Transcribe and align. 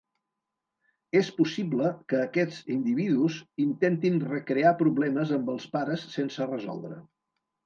És 1.19 1.27
possible 1.41 1.91
que 2.13 2.21
aquests 2.21 2.61
individus 2.77 3.37
intentin 3.67 4.19
recrear 4.25 4.73
problemes 4.81 5.35
amb 5.39 5.53
els 5.57 5.69
pares 5.77 6.09
sense 6.17 6.49
resoldre. 6.51 6.99